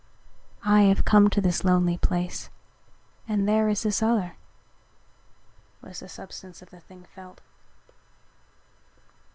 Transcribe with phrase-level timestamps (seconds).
[0.65, 2.49] "I have come to this lonely place
[3.27, 4.35] and here is this other,"
[5.79, 7.39] was the substance of the thing felt.